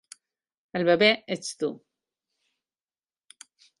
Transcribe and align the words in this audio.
El 0.79 0.85
bebè 0.87 1.09
ets 1.35 1.51
tu! 1.59 1.69